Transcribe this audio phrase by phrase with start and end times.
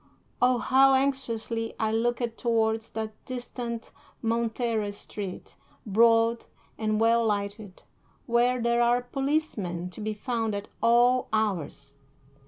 [0.41, 3.91] Oh, how anxiously I looked towards that distant
[4.23, 7.83] Montera street, broad and well lighted,
[8.25, 11.93] where there are policemen to be found at all hours!